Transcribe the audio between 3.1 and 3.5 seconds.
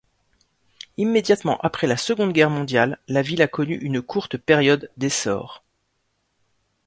ville a